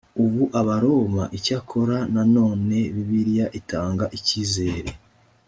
[0.23, 4.91] ubu abaroma icyakora nanone bibiliya itanga icyizere